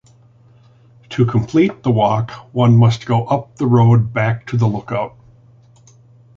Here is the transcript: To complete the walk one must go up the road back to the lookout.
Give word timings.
To 1.09 1.27
complete 1.27 1.83
the 1.83 1.91
walk 1.91 2.31
one 2.53 2.75
must 2.75 3.05
go 3.05 3.27
up 3.27 3.57
the 3.57 3.67
road 3.67 4.11
back 4.11 4.47
to 4.47 4.57
the 4.57 4.65
lookout. 4.65 5.15